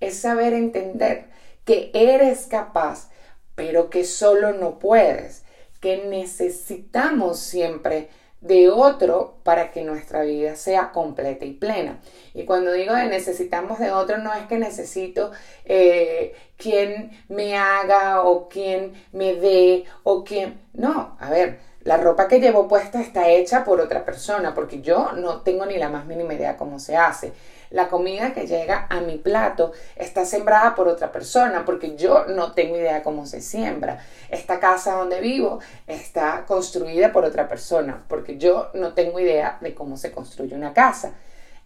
es 0.00 0.16
saber 0.16 0.52
entender 0.52 1.26
que 1.64 1.90
eres 1.94 2.46
capaz, 2.46 3.10
pero 3.54 3.90
que 3.90 4.04
solo 4.04 4.52
no 4.52 4.78
puedes, 4.78 5.44
que 5.80 6.04
necesitamos 6.06 7.38
siempre 7.38 8.08
de 8.40 8.70
otro 8.70 9.34
para 9.42 9.70
que 9.70 9.82
nuestra 9.82 10.22
vida 10.22 10.56
sea 10.56 10.92
completa 10.92 11.44
y 11.44 11.52
plena. 11.52 12.00
Y 12.34 12.44
cuando 12.44 12.72
digo 12.72 12.94
de 12.94 13.06
necesitamos 13.06 13.78
de 13.78 13.90
otro, 13.90 14.18
no 14.18 14.32
es 14.32 14.46
que 14.46 14.58
necesito 14.58 15.30
eh, 15.64 16.34
quien 16.56 17.10
me 17.28 17.56
haga 17.56 18.22
o 18.22 18.48
quien 18.48 18.94
me 19.12 19.34
dé 19.34 19.84
o 20.02 20.24
quien... 20.24 20.60
No, 20.72 21.16
a 21.20 21.30
ver, 21.30 21.58
la 21.82 21.96
ropa 21.96 22.28
que 22.28 22.40
llevo 22.40 22.68
puesta 22.68 23.00
está 23.00 23.28
hecha 23.28 23.64
por 23.64 23.80
otra 23.80 24.04
persona, 24.04 24.54
porque 24.54 24.80
yo 24.80 25.12
no 25.12 25.40
tengo 25.40 25.66
ni 25.66 25.76
la 25.76 25.88
más 25.88 26.06
mínima 26.06 26.34
idea 26.34 26.56
cómo 26.56 26.78
se 26.78 26.96
hace. 26.96 27.32
La 27.70 27.88
comida 27.88 28.34
que 28.34 28.48
llega 28.48 28.86
a 28.90 29.00
mi 29.00 29.16
plato 29.16 29.72
está 29.94 30.24
sembrada 30.24 30.74
por 30.74 30.88
otra 30.88 31.12
persona, 31.12 31.64
porque 31.64 31.94
yo 31.96 32.26
no 32.26 32.52
tengo 32.52 32.76
idea 32.76 33.04
cómo 33.04 33.26
se 33.26 33.40
siembra. 33.40 34.04
Esta 34.28 34.58
casa 34.58 34.96
donde 34.96 35.20
vivo 35.20 35.60
está 35.86 36.44
construida 36.46 37.12
por 37.12 37.24
otra 37.24 37.48
persona, 37.48 38.04
porque 38.08 38.38
yo 38.38 38.70
no 38.74 38.94
tengo 38.94 39.20
idea 39.20 39.58
de 39.60 39.72
cómo 39.74 39.96
se 39.96 40.10
construye 40.10 40.56
una 40.56 40.74
casa. 40.74 41.14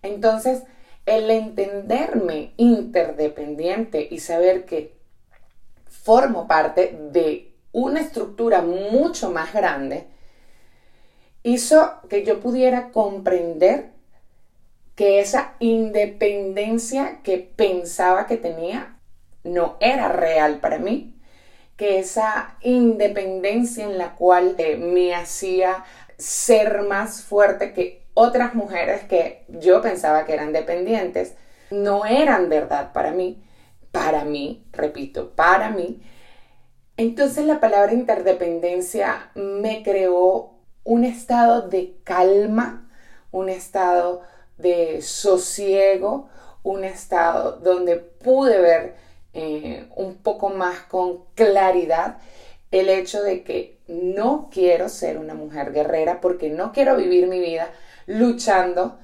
Entonces, 0.03 0.65
el 1.07 1.31
entenderme 1.31 2.53
interdependiente 2.59 4.07
y 4.11 4.21
saber 4.21 4.67
que 4.67 4.95
formo 5.87 6.47
parte 6.47 6.99
de 7.13 7.55
una 7.73 8.01
estructura 8.01 8.61
mucho 8.61 9.31
más 9.31 9.55
grande, 9.55 10.07
hizo 11.43 11.95
que 12.11 12.25
yo 12.25 12.41
pudiera 12.41 12.91
comprender 12.91 13.94
que 14.95 15.21
esa 15.21 15.55
independencia 15.59 17.21
que 17.23 17.39
pensaba 17.39 18.27
que 18.27 18.37
tenía 18.37 18.97
no 19.43 19.77
era 19.81 20.09
real 20.09 20.61
para 20.61 20.79
mí, 20.79 21.15
que 21.77 21.99
esa 21.99 22.57
independencia 22.61 23.85
en 23.85 23.99
la 23.99 24.15
cual 24.15 24.55
eh, 24.59 24.77
me 24.77 25.15
hacía 25.15 25.85
ser 26.17 26.83
más 26.83 27.23
fuerte 27.23 27.73
que 27.73 28.07
otras 28.15 28.55
mujeres 28.55 29.03
que 29.05 29.45
yo 29.49 29.83
pensaba 29.83 30.25
que 30.25 30.35
eran 30.35 30.53
dependientes, 30.53 31.35
no 31.71 32.07
eran 32.07 32.49
verdad 32.49 32.93
para 32.93 33.11
mí, 33.11 33.43
para 33.91 34.25
mí, 34.25 34.65
repito, 34.73 35.31
para 35.35 35.71
mí, 35.71 36.01
entonces 36.97 37.45
la 37.45 37.59
palabra 37.59 37.93
interdependencia 37.93 39.31
me 39.35 39.83
creó 39.83 40.55
un 40.85 41.05
estado 41.05 41.63
de 41.63 41.97
calma, 42.05 42.89
un 43.33 43.49
estado 43.49 44.23
de 44.65 45.03
sosiego, 45.03 46.29
un 46.63 46.83
estado 46.83 47.53
donde 47.59 47.97
pude 47.97 48.59
ver 48.59 48.95
eh, 49.35 49.87
un 49.95 50.17
poco 50.17 50.49
más 50.49 50.81
con 50.81 51.27
claridad 51.35 52.19
el 52.71 52.89
hecho 52.89 53.23
de 53.23 53.45
que 53.45 53.79
no 53.87 54.49
quiero 54.51 54.89
ser 54.89 55.19
una 55.19 55.35
mujer 55.35 55.73
guerrera 55.73 56.21
porque 56.21 56.49
no 56.51 56.73
quiero 56.73 56.97
vivir 56.97 57.29
mi 57.29 57.39
vida 57.39 57.71
luchando 58.07 58.99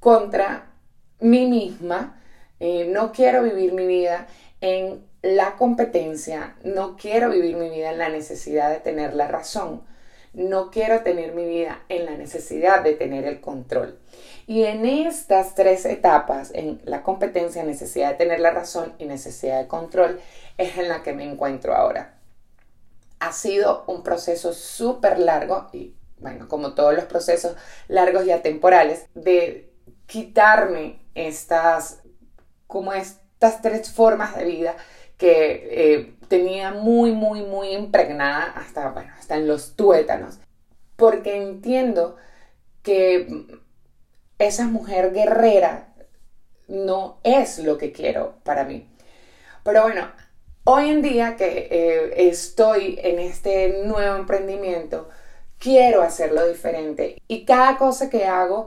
contra 0.00 0.72
mí 1.20 1.46
misma, 1.46 2.20
eh, 2.58 2.88
no 2.90 3.12
quiero 3.12 3.42
vivir 3.42 3.72
mi 3.72 3.86
vida 3.86 4.26
en 4.60 5.04
la 5.22 5.56
competencia, 5.56 6.56
no 6.64 6.96
quiero 6.96 7.30
vivir 7.30 7.56
mi 7.56 7.68
vida 7.68 7.90
en 7.90 7.98
la 7.98 8.08
necesidad 8.08 8.70
de 8.70 8.80
tener 8.80 9.14
la 9.14 9.28
razón, 9.28 9.82
no 10.32 10.70
quiero 10.70 11.02
tener 11.02 11.32
mi 11.32 11.44
vida 11.44 11.82
en 11.88 12.06
la 12.06 12.12
necesidad 12.12 12.82
de 12.82 12.94
tener 12.94 13.24
el 13.24 13.40
control. 13.40 13.98
Y 14.46 14.62
en 14.62 14.86
estas 14.86 15.56
tres 15.56 15.84
etapas, 15.84 16.52
en 16.54 16.80
la 16.84 17.02
competencia, 17.02 17.64
necesidad 17.64 18.10
de 18.10 18.16
tener 18.16 18.38
la 18.38 18.52
razón 18.52 18.94
y 18.98 19.06
necesidad 19.06 19.60
de 19.60 19.66
control, 19.66 20.20
es 20.56 20.78
en 20.78 20.88
la 20.88 21.02
que 21.02 21.12
me 21.12 21.24
encuentro 21.24 21.74
ahora. 21.74 22.18
Ha 23.18 23.32
sido 23.32 23.84
un 23.88 24.04
proceso 24.04 24.52
súper 24.52 25.18
largo 25.18 25.68
y, 25.72 25.96
bueno, 26.20 26.46
como 26.48 26.74
todos 26.74 26.94
los 26.94 27.06
procesos 27.06 27.56
largos 27.88 28.24
y 28.24 28.30
atemporales, 28.30 29.06
de 29.14 29.72
quitarme 30.06 31.00
estas, 31.16 32.02
como 32.68 32.92
estas 32.92 33.62
tres 33.62 33.90
formas 33.90 34.36
de 34.36 34.44
vida 34.44 34.76
que 35.16 35.68
eh, 35.72 36.14
tenía 36.28 36.70
muy, 36.70 37.10
muy, 37.10 37.42
muy 37.42 37.70
impregnada 37.70 38.44
hasta, 38.44 38.90
bueno, 38.90 39.12
hasta 39.18 39.34
en 39.36 39.48
los 39.48 39.74
tuétanos, 39.74 40.38
porque 40.94 41.42
entiendo 41.42 42.16
que 42.82 43.46
esa 44.38 44.66
mujer 44.66 45.12
guerrera 45.12 45.94
no 46.68 47.18
es 47.22 47.58
lo 47.58 47.78
que 47.78 47.92
quiero 47.92 48.34
para 48.42 48.64
mí. 48.64 48.88
Pero 49.62 49.82
bueno, 49.82 50.10
hoy 50.64 50.90
en 50.90 51.02
día 51.02 51.36
que 51.36 51.68
eh, 51.70 52.28
estoy 52.28 52.98
en 53.02 53.18
este 53.18 53.82
nuevo 53.84 54.16
emprendimiento, 54.16 55.08
quiero 55.58 56.02
hacerlo 56.02 56.46
diferente 56.46 57.22
y 57.28 57.44
cada 57.44 57.78
cosa 57.78 58.10
que 58.10 58.24
hago 58.26 58.66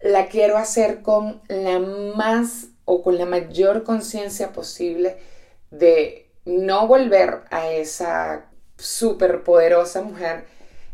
la 0.00 0.26
quiero 0.26 0.56
hacer 0.56 1.02
con 1.02 1.42
la 1.48 1.78
más 1.78 2.68
o 2.84 3.02
con 3.02 3.18
la 3.18 3.26
mayor 3.26 3.82
conciencia 3.84 4.52
posible 4.52 5.16
de 5.70 6.30
no 6.44 6.86
volver 6.86 7.42
a 7.50 7.70
esa 7.70 8.46
superpoderosa 8.78 10.02
mujer, 10.02 10.44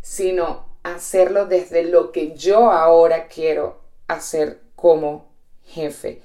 sino 0.00 0.66
hacerlo 0.82 1.46
desde 1.46 1.84
lo 1.84 2.10
que 2.10 2.34
yo 2.34 2.70
ahora 2.70 3.26
quiero 3.26 3.81
hacer 4.12 4.60
como 4.76 5.32
jefe. 5.64 6.20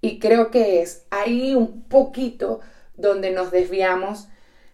Y 0.00 0.18
creo 0.18 0.50
que 0.50 0.82
es 0.82 1.06
ahí 1.10 1.54
un 1.54 1.82
poquito 1.84 2.60
donde 2.96 3.30
nos 3.30 3.50
desviamos 3.50 4.28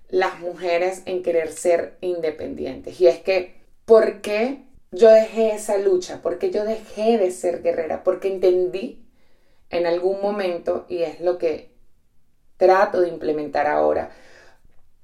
las 0.08 0.40
mujeres 0.40 1.02
en 1.04 1.22
querer 1.22 1.52
ser 1.52 1.98
independientes. 2.00 3.00
Y 3.00 3.06
es 3.06 3.18
que, 3.18 3.54
¿por 3.84 4.20
qué 4.20 4.64
yo 4.90 5.10
dejé 5.10 5.52
esa 5.52 5.76
lucha? 5.76 6.22
¿Por 6.22 6.38
qué 6.38 6.50
yo 6.50 6.64
dejé 6.64 7.18
de 7.18 7.30
ser 7.30 7.62
guerrera? 7.62 8.02
Porque 8.04 8.28
entendí 8.28 9.04
en 9.70 9.86
algún 9.86 10.22
momento, 10.22 10.86
y 10.88 11.02
es 11.02 11.20
lo 11.20 11.36
que 11.36 11.74
trato 12.56 13.02
de 13.02 13.08
implementar 13.08 13.66
ahora. 13.66 14.10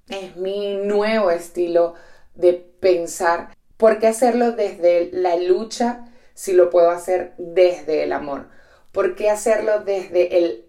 Es 0.08 0.36
mi 0.36 0.74
nuevo 0.74 1.30
estilo 1.30 1.94
de 2.34 2.54
pensar. 2.54 3.54
¿Por 3.76 3.98
qué 3.98 4.06
hacerlo 4.06 4.52
desde 4.52 5.10
la 5.12 5.36
lucha 5.36 6.08
si 6.34 6.52
lo 6.52 6.70
puedo 6.70 6.90
hacer 6.90 7.32
desde 7.38 8.02
el 8.02 8.12
amor? 8.12 8.48
¿Por 8.92 9.14
qué 9.16 9.30
hacerlo 9.30 9.80
desde 9.80 10.38
el 10.38 10.64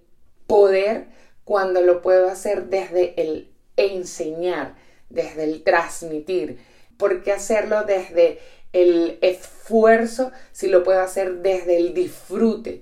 poder 0.47 1.07
cuando 1.43 1.81
lo 1.81 2.01
puedo 2.01 2.29
hacer 2.29 2.65
desde 2.65 3.19
el 3.21 3.51
enseñar, 3.77 4.75
desde 5.09 5.43
el 5.43 5.63
transmitir? 5.63 6.59
¿Por 6.97 7.23
qué 7.23 7.33
hacerlo 7.33 7.83
desde 7.83 8.39
el 8.73 9.19
esfuerzo 9.21 10.31
si 10.51 10.67
lo 10.67 10.83
puedo 10.83 11.01
hacer 11.01 11.37
desde 11.37 11.77
el 11.77 11.93
disfrute? 11.93 12.81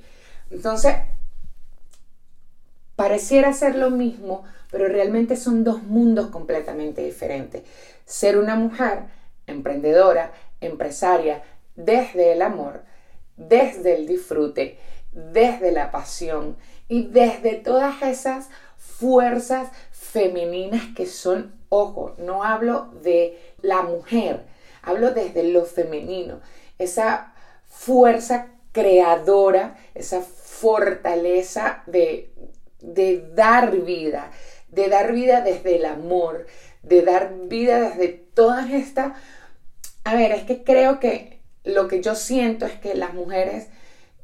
Entonces, 0.52 0.96
pareciera 2.96 3.54
ser 3.54 3.76
lo 3.76 3.90
mismo, 3.90 4.44
pero 4.72 4.88
realmente 4.88 5.36
son 5.36 5.64
dos 5.64 5.84
mundos 5.84 6.28
completamente 6.28 7.04
diferentes. 7.04 7.64
Ser 8.06 8.38
una 8.38 8.56
mujer 8.56 9.00
emprendedora, 9.48 10.32
empresaria, 10.62 11.44
desde 11.76 12.34
el 12.34 12.42
amor, 12.42 12.84
desde 13.38 13.96
el 13.96 14.08
disfrute, 14.08 14.78
desde 15.12 15.72
la 15.72 15.92
pasión 15.92 16.58
y 16.88 17.08
desde 17.08 17.56
todas 17.56 18.02
esas 18.02 18.50
fuerzas 18.78 19.70
femeninas 19.92 20.84
que 20.96 21.06
son, 21.06 21.54
ojo, 21.70 22.16
no 22.18 22.44
hablo 22.44 22.92
de 23.02 23.40
la 23.62 23.82
mujer, 23.82 24.44
hablo 24.82 25.12
desde 25.12 25.44
lo 25.44 25.66
femenino, 25.66 26.42
esa 26.78 27.34
fuerza 27.66 28.48
creadora, 28.72 29.78
esa 29.94 30.22
fortaleza 30.22 31.84
de, 31.88 32.32
de 32.82 33.30
dar 33.34 33.76
vida, 33.78 34.32
de 34.70 34.90
dar 34.90 35.14
vida 35.14 35.42
desde 35.42 35.78
el 35.78 35.86
amor, 35.86 36.48
de 36.82 37.02
dar 37.02 37.34
vida 37.48 37.80
desde 37.80 38.10
todas 38.10 38.70
estas... 38.72 39.14
A 40.04 40.16
ver, 40.16 40.34
es 40.34 40.44
que 40.44 40.64
creo 40.64 41.00
que 41.00 41.33
lo 41.64 41.88
que 41.88 42.02
yo 42.02 42.16
siento 42.16 42.66
es 42.66 42.74
que 42.74 42.96
las 42.96 43.14
mujeres, 43.14 43.68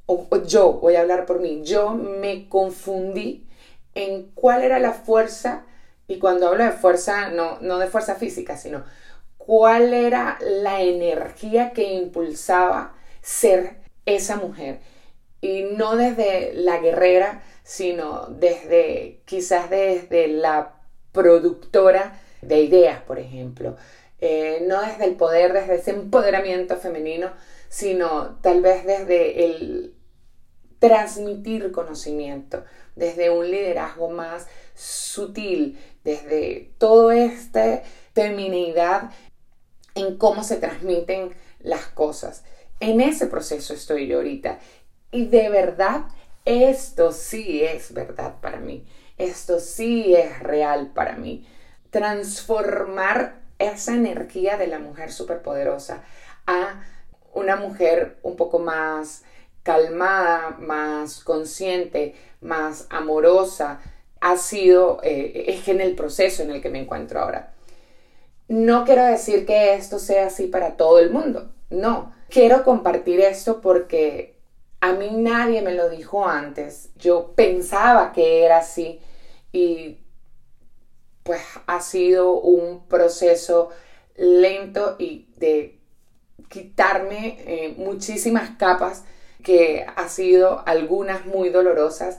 o, 0.05 0.27
yo 0.45 0.73
voy 0.73 0.95
a 0.95 1.01
hablar 1.01 1.25
por 1.25 1.39
mí, 1.39 1.61
yo 1.63 1.91
me 1.91 2.49
confundí 2.49 3.47
en 3.95 4.31
cuál 4.33 4.63
era 4.63 4.79
la 4.79 4.93
fuerza, 4.93 5.65
y 6.07 6.17
cuando 6.17 6.47
hablo 6.47 6.63
de 6.63 6.71
fuerza, 6.71 7.29
no, 7.29 7.59
no 7.61 7.77
de 7.77 7.87
fuerza 7.87 8.15
física, 8.15 8.57
sino 8.57 8.83
cuál 9.37 9.93
era 9.93 10.37
la 10.41 10.81
energía 10.81 11.71
que 11.71 11.93
impulsaba 11.93 12.93
ser 13.21 13.77
esa 14.05 14.35
mujer. 14.35 14.79
Y 15.41 15.63
no 15.63 15.95
desde 15.95 16.53
la 16.53 16.79
guerrera, 16.79 17.43
sino 17.63 18.27
desde 18.27 19.21
quizás 19.25 19.69
desde 19.69 20.27
la 20.27 20.75
productora 21.11 22.19
de 22.41 22.61
ideas, 22.61 23.01
por 23.01 23.19
ejemplo. 23.19 23.75
Eh, 24.21 24.63
no 24.67 24.81
desde 24.81 25.05
el 25.05 25.15
poder, 25.15 25.53
desde 25.53 25.75
ese 25.75 25.91
empoderamiento 25.91 26.75
femenino, 26.77 27.31
sino 27.69 28.37
tal 28.41 28.61
vez 28.61 28.85
desde 28.85 29.45
el 29.45 29.93
transmitir 30.79 31.71
conocimiento, 31.71 32.63
desde 32.95 33.29
un 33.29 33.49
liderazgo 33.49 34.09
más 34.09 34.47
sutil, 34.75 35.77
desde 36.03 36.73
todo 36.77 37.11
este 37.11 37.83
feminidad 38.13 39.11
en 39.95 40.17
cómo 40.17 40.43
se 40.43 40.57
transmiten 40.57 41.33
las 41.59 41.85
cosas. 41.85 42.43
En 42.79 43.01
ese 43.01 43.27
proceso 43.27 43.73
estoy 43.73 44.07
yo 44.07 44.17
ahorita. 44.17 44.59
Y 45.11 45.25
de 45.25 45.49
verdad, 45.49 46.05
esto 46.45 47.11
sí 47.11 47.63
es 47.63 47.93
verdad 47.93 48.35
para 48.41 48.59
mí. 48.59 48.85
Esto 49.17 49.59
sí 49.59 50.15
es 50.15 50.39
real 50.39 50.91
para 50.93 51.15
mí. 51.15 51.45
Transformar 51.89 53.38
esa 53.59 53.93
energía 53.93 54.57
de 54.57 54.67
la 54.67 54.79
mujer 54.79 55.11
superpoderosa 55.11 56.03
a 56.47 56.83
una 57.33 57.55
mujer 57.55 58.17
un 58.23 58.35
poco 58.35 58.59
más 58.59 59.23
calmada, 59.63 60.55
más 60.59 61.23
consciente, 61.23 62.15
más 62.41 62.87
amorosa, 62.89 63.81
ha 64.21 64.37
sido, 64.37 64.99
eh, 65.03 65.45
es 65.47 65.67
en 65.67 65.81
el 65.81 65.95
proceso 65.95 66.43
en 66.43 66.51
el 66.51 66.61
que 66.61 66.69
me 66.69 66.79
encuentro 66.79 67.19
ahora. 67.19 67.53
No 68.47 68.83
quiero 68.83 69.05
decir 69.05 69.45
que 69.45 69.75
esto 69.75 69.99
sea 69.99 70.27
así 70.27 70.47
para 70.47 70.75
todo 70.75 70.99
el 70.99 71.11
mundo, 71.11 71.51
no. 71.69 72.13
Quiero 72.29 72.63
compartir 72.63 73.19
esto 73.21 73.61
porque 73.61 74.35
a 74.81 74.93
mí 74.93 75.09
nadie 75.11 75.61
me 75.61 75.73
lo 75.73 75.89
dijo 75.89 76.27
antes. 76.27 76.89
Yo 76.95 77.33
pensaba 77.35 78.11
que 78.11 78.43
era 78.43 78.59
así 78.59 78.99
y 79.51 79.97
pues 81.29 81.43
ha 81.67 81.79
sido 81.79 82.39
un 82.39 82.87
proceso 82.87 83.69
lento 84.15 84.95
y 84.97 85.27
de 85.37 85.77
quitarme 86.49 87.37
eh, 87.45 87.75
muchísimas 87.77 88.57
capas 88.57 89.03
que 89.43 89.85
ha 89.95 90.09
sido 90.09 90.63
algunas 90.65 91.27
muy 91.27 91.49
dolorosas. 91.49 92.17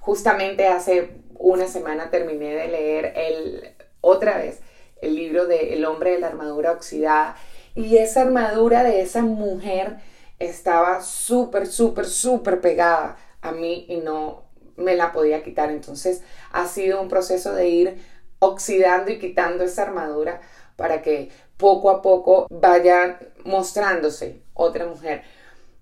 Justamente 0.00 0.68
hace 0.68 1.10
una 1.34 1.66
semana 1.66 2.08
terminé 2.08 2.54
de 2.54 2.68
leer 2.68 3.12
el, 3.14 3.74
otra 4.00 4.38
vez 4.38 4.60
el 5.02 5.16
libro 5.16 5.44
de 5.44 5.74
El 5.74 5.84
hombre 5.84 6.12
de 6.12 6.20
la 6.20 6.28
armadura 6.28 6.72
oxidada 6.72 7.36
y 7.74 7.98
esa 7.98 8.22
armadura 8.22 8.84
de 8.84 9.02
esa 9.02 9.20
mujer 9.20 9.98
estaba 10.38 11.02
súper, 11.02 11.66
súper, 11.66 12.06
súper 12.06 12.62
pegada 12.62 13.18
a 13.42 13.52
mí 13.52 13.84
y 13.86 13.96
no 13.96 14.44
me 14.78 14.96
la 14.96 15.12
podía 15.12 15.42
quitar. 15.42 15.70
Entonces 15.70 16.22
ha 16.52 16.66
sido 16.66 17.02
un 17.02 17.08
proceso 17.10 17.52
de 17.52 17.68
ir 17.68 18.19
oxidando 18.40 19.12
y 19.12 19.18
quitando 19.18 19.64
esa 19.64 19.82
armadura 19.82 20.40
para 20.76 21.02
que 21.02 21.30
poco 21.56 21.90
a 21.90 22.02
poco 22.02 22.46
vaya 22.50 23.20
mostrándose 23.44 24.42
otra 24.54 24.86
mujer. 24.86 25.22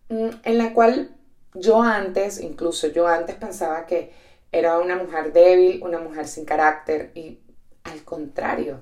Mm, 0.08 0.28
en 0.44 0.58
la 0.58 0.74
cual 0.74 1.10
yo 1.54 1.82
antes, 1.82 2.40
incluso 2.40 2.88
yo 2.88 3.06
antes 3.06 3.36
pensaba 3.36 3.86
que 3.86 4.12
era 4.52 4.78
una 4.78 4.96
mujer 4.96 5.32
débil, 5.32 5.80
una 5.82 5.98
mujer 5.98 6.26
sin 6.26 6.44
carácter 6.44 7.12
y 7.14 7.38
al 7.84 8.04
contrario, 8.04 8.80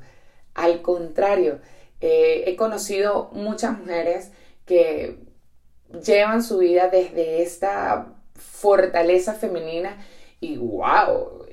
al 0.54 0.82
contrario, 0.82 1.60
eh, 2.00 2.44
he 2.46 2.56
conocido 2.56 3.30
muchas 3.32 3.78
mujeres 3.78 4.30
que 4.64 5.18
llevan 6.04 6.42
su 6.42 6.58
vida 6.58 6.88
desde 6.88 7.42
esta 7.42 8.14
fortaleza 8.34 9.34
femenina 9.34 9.96
y 10.40 10.56
wow, 10.56 11.46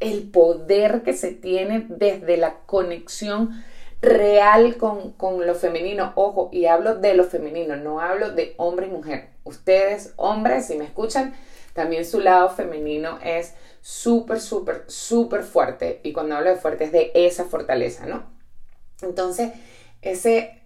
el 0.00 0.30
poder 0.30 1.02
que 1.02 1.12
se 1.12 1.30
tiene 1.30 1.86
desde 1.88 2.36
la 2.36 2.60
conexión 2.66 3.62
real 4.00 4.76
con, 4.76 5.46
lo 5.46 5.54
femenino. 5.54 6.12
Ojo, 6.14 6.48
y 6.52 6.66
hablo 6.66 6.96
de 6.96 7.14
lo 7.14 7.24
femenino, 7.24 7.76
no 7.76 8.00
hablo 8.00 8.30
de 8.30 8.54
hombre 8.56 8.86
y 8.86 8.90
mujer. 8.90 9.28
Ustedes, 9.44 10.14
hombres, 10.16 10.66
si 10.66 10.76
me 10.76 10.84
escuchan, 10.84 11.34
también 11.74 12.04
su 12.04 12.20
lado 12.20 12.50
femenino 12.50 13.18
es 13.22 13.54
súper, 13.82 14.40
súper, 14.40 14.84
súper 14.86 15.42
fuerte. 15.42 16.00
Y 16.02 16.12
cuando 16.12 16.36
hablo 16.36 16.50
de 16.50 16.56
fuerte 16.56 16.84
es 16.84 16.92
de 16.92 17.12
esa 17.14 17.44
fortaleza, 17.44 18.06
¿no? 18.06 18.24
Entonces, 19.02 19.52
ese 20.02 20.62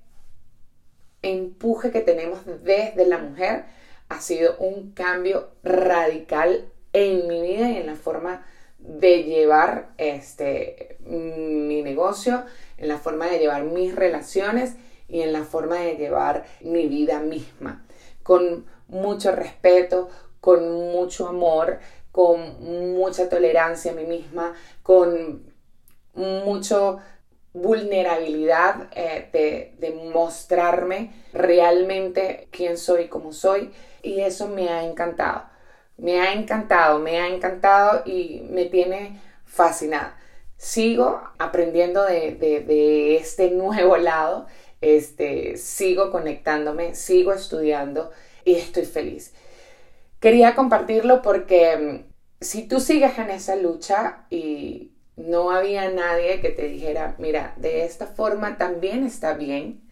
empuje 1.22 1.90
que 1.90 2.00
tenemos 2.00 2.40
desde 2.62 3.06
la 3.06 3.18
mujer 3.18 3.64
ha 4.08 4.20
sido 4.20 4.56
un 4.58 4.92
cambio 4.92 5.48
radical 5.62 6.68
en 6.92 7.26
mi 7.26 7.40
vida 7.42 7.70
y 7.70 7.78
en 7.78 7.86
la 7.86 7.96
forma 7.96 8.44
de 8.84 9.24
llevar 9.24 9.88
este, 9.96 10.98
mi 11.00 11.82
negocio, 11.82 12.44
en 12.76 12.88
la 12.88 12.98
forma 12.98 13.26
de 13.26 13.38
llevar 13.38 13.64
mis 13.64 13.94
relaciones 13.94 14.76
y 15.08 15.22
en 15.22 15.32
la 15.32 15.44
forma 15.44 15.76
de 15.76 15.96
llevar 15.96 16.44
mi 16.60 16.86
vida 16.86 17.20
misma, 17.20 17.84
con 18.22 18.66
mucho 18.88 19.32
respeto, 19.32 20.08
con 20.40 20.90
mucho 20.92 21.28
amor, 21.28 21.78
con 22.12 22.94
mucha 22.94 23.28
tolerancia 23.28 23.92
a 23.92 23.94
mí 23.94 24.04
misma, 24.04 24.54
con 24.82 25.52
mucho 26.14 27.00
vulnerabilidad 27.54 28.88
eh, 28.94 29.28
de, 29.32 29.74
de, 29.78 29.94
mostrarme 30.12 31.12
realmente 31.32 32.48
quién 32.50 32.76
soy, 32.76 33.08
cómo 33.08 33.32
soy, 33.32 33.72
y 34.02 34.20
eso 34.20 34.48
me 34.48 34.68
ha 34.68 34.84
encantado. 34.84 35.53
Me 35.96 36.20
ha 36.20 36.32
encantado, 36.32 36.98
me 36.98 37.18
ha 37.20 37.28
encantado 37.28 38.02
y 38.04 38.42
me 38.50 38.66
tiene 38.66 39.20
fascinada. 39.44 40.16
Sigo 40.56 41.20
aprendiendo 41.38 42.04
de, 42.04 43.16
este 43.16 43.50
nuevo 43.50 43.96
lado, 43.96 44.46
este, 44.80 45.56
sigo 45.56 46.10
conectándome, 46.10 46.94
sigo 46.94 47.32
estudiando 47.32 48.10
y 48.44 48.54
estoy 48.54 48.84
feliz. 48.84 49.34
Quería 50.20 50.54
compartirlo 50.54 51.22
porque 51.22 51.76
mm, 51.76 52.12
si 52.40 52.66
tú 52.66 52.80
sigues 52.80 53.18
en 53.18 53.30
esa 53.30 53.56
lucha 53.56 54.26
y 54.30 54.92
no 55.16 55.50
había 55.50 55.90
nadie 55.90 56.40
que 56.40 56.50
te 56.50 56.68
dijera, 56.68 57.14
mira, 57.18 57.54
de 57.56 57.84
esta 57.84 58.06
forma 58.06 58.58
también 58.58 59.04
está 59.04 59.34
bien, 59.34 59.83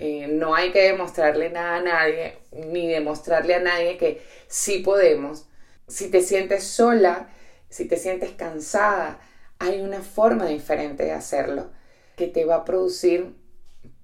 eh, 0.00 0.26
no 0.28 0.54
hay 0.54 0.72
que 0.72 0.82
demostrarle 0.82 1.50
nada 1.50 1.76
a 1.76 1.82
nadie, 1.82 2.38
ni 2.52 2.88
demostrarle 2.88 3.54
a 3.54 3.60
nadie 3.60 3.96
que 3.96 4.22
sí 4.48 4.80
podemos. 4.80 5.46
Si 5.86 6.10
te 6.10 6.22
sientes 6.22 6.64
sola 6.64 7.28
si 7.70 7.86
te 7.86 7.96
sientes 7.96 8.32
cansada, 8.32 9.20
hay 9.58 9.80
una 9.80 10.02
forma 10.02 10.46
diferente 10.46 11.04
de 11.04 11.12
hacerlo 11.12 11.70
que 12.16 12.26
te 12.26 12.44
va 12.44 12.56
a 12.56 12.64
producir 12.64 13.34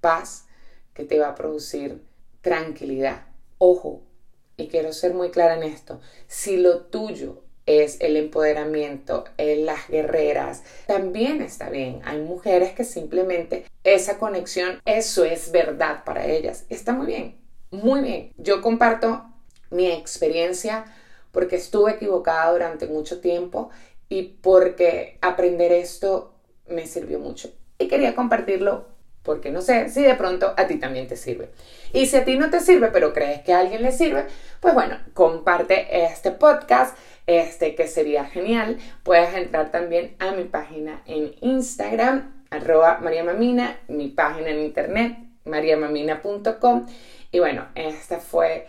paz, 0.00 0.46
que 0.94 1.04
te 1.04 1.18
va 1.18 1.30
a 1.30 1.35
producir 1.35 2.02
tranquilidad. 2.40 3.26
Ojo, 3.59 4.02
y 4.56 4.68
quiero 4.68 4.92
ser 4.92 5.12
muy 5.14 5.30
clara 5.30 5.56
en 5.56 5.64
esto, 5.64 6.00
si 6.28 6.56
lo 6.56 6.85
tuyo 6.85 7.42
es 7.66 8.00
el 8.00 8.16
empoderamiento, 8.16 9.24
en 9.37 9.66
las 9.66 9.88
guerreras, 9.88 10.62
también 10.87 11.42
está 11.42 11.68
bien. 11.68 12.00
Hay 12.05 12.20
mujeres 12.20 12.72
que 12.72 12.85
simplemente 12.85 13.66
esa 13.85 14.18
conexión, 14.18 14.81
eso 14.85 15.24
es 15.24 15.50
verdad 15.50 16.05
para 16.05 16.26
ellas. 16.26 16.64
Está 16.68 16.92
muy 16.92 17.07
bien, 17.07 17.37
muy 17.70 18.00
bien. 18.00 18.33
Yo 18.38 18.62
comparto 18.62 19.24
mi 19.70 19.90
experiencia 19.90 20.85
porque 21.33 21.57
estuve 21.57 21.92
equivocada 21.92 22.52
durante 22.52 22.87
mucho 22.87 23.20
tiempo 23.20 23.70
y 24.09 24.22
porque 24.40 25.18
aprender 25.20 25.72
esto 25.72 26.35
me 26.68 26.87
sirvió 26.87 27.18
mucho. 27.18 27.50
Y 27.79 27.88
quería 27.88 28.14
compartirlo 28.14 28.87
porque 29.22 29.50
no 29.50 29.61
sé 29.61 29.88
si 29.90 30.02
de 30.02 30.14
pronto 30.14 30.55
a 30.57 30.68
ti 30.68 30.76
también 30.76 31.09
te 31.09 31.16
sirve. 31.16 31.50
Y 31.92 32.07
si 32.07 32.16
a 32.16 32.24
ti 32.24 32.38
no 32.38 32.48
te 32.48 32.61
sirve, 32.61 32.88
pero 32.92 33.12
crees 33.12 33.42
que 33.42 33.52
a 33.52 33.59
alguien 33.59 33.83
le 33.83 33.90
sirve, 33.90 34.26
pues 34.61 34.72
bueno, 34.72 34.98
comparte 35.14 36.05
este 36.05 36.31
podcast, 36.31 36.96
este 37.26 37.74
que 37.74 37.88
sería 37.88 38.24
genial. 38.24 38.78
Puedes 39.02 39.34
entrar 39.34 39.70
también 39.70 40.16
a 40.18 40.32
mi 40.32 40.44
página 40.44 41.02
en 41.06 41.34
Instagram, 41.40 42.44
arroba 42.50 42.98
mariamamina, 43.02 43.78
mi 43.88 44.08
página 44.08 44.50
en 44.50 44.60
internet, 44.60 45.16
mariamamina.com. 45.44 46.86
Y 47.32 47.38
bueno, 47.38 47.66
este 47.74 48.18
fue 48.18 48.66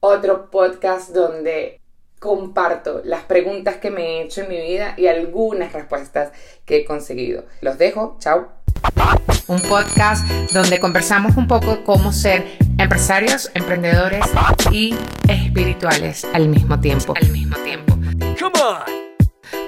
otro 0.00 0.50
podcast 0.50 1.10
donde 1.10 1.80
comparto 2.18 3.02
las 3.04 3.24
preguntas 3.24 3.76
que 3.76 3.90
me 3.90 4.02
he 4.02 4.22
hecho 4.22 4.42
en 4.42 4.48
mi 4.48 4.60
vida 4.60 4.94
y 4.96 5.08
algunas 5.08 5.72
respuestas 5.72 6.32
que 6.64 6.78
he 6.78 6.84
conseguido. 6.84 7.44
Los 7.60 7.78
dejo, 7.78 8.16
chao 8.20 8.61
un 9.46 9.60
podcast 9.60 10.26
donde 10.52 10.80
conversamos 10.80 11.36
un 11.36 11.46
poco 11.46 11.84
cómo 11.84 12.12
ser 12.12 12.46
empresarios, 12.78 13.50
emprendedores 13.54 14.24
y 14.70 14.94
espirituales 15.28 16.26
al 16.32 16.48
mismo 16.48 16.80
tiempo. 16.80 17.14
Al 17.20 17.28
mismo 17.30 17.56
tiempo. 17.58 17.98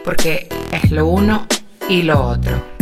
Porque 0.04 0.48
es 0.72 0.90
lo 0.90 1.06
uno 1.06 1.46
y 1.88 2.02
lo 2.02 2.20
otro. 2.20 2.73